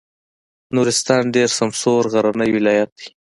[0.75, 3.07] نورستان ډېر سمسور غرنی ولایت دی.